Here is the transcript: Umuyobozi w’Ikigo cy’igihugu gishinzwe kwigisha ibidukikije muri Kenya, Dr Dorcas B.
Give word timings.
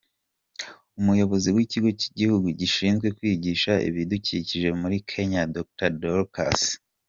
Umuyobozi 0.99 1.49
w’Ikigo 1.55 1.89
cy’igihugu 1.99 2.47
gishinzwe 2.59 3.07
kwigisha 3.17 3.71
ibidukikije 3.89 4.69
muri 4.81 4.97
Kenya, 5.11 5.41
Dr 5.55 5.89
Dorcas 6.01 6.61
B. 6.77 6.77